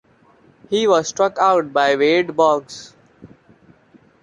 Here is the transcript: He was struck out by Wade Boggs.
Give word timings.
He 0.71 0.87
was 0.87 1.09
struck 1.09 1.37
out 1.37 1.71
by 1.73 1.95
Wade 1.95 2.35
Boggs. 2.35 2.95